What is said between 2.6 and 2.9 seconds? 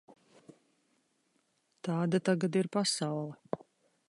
ir